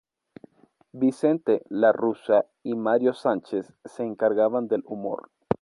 [0.93, 5.29] Vicente La Russa y Mario Sánchez se encargaban del humor.